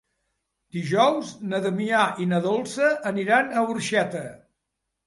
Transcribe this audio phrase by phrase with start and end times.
[0.77, 4.27] Dijous na Damià i na Dolça aniran a Orxeta.